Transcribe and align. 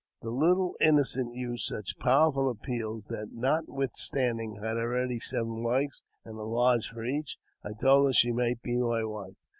The 0.23 0.31
little 0.31 0.75
innocent 0.81 1.35
used 1.35 1.65
such 1.67 1.99
powerful 1.99 2.49
appeals 2.49 3.05
that, 3.09 3.33
not 3.33 3.69
withstanding 3.69 4.57
I 4.57 4.69
had 4.69 4.77
already 4.77 5.19
seven 5.19 5.61
wives 5.61 6.01
and 6.25 6.39
a 6.39 6.43
lodge 6.43 6.87
for 6.87 7.05
each, 7.05 7.35
I 7.63 7.73
told 7.79 8.07
her 8.09 8.13
she 8.13 8.31
might 8.31 8.63
be 8.63 8.77
my 8.77 9.03
wife. 9.03 9.35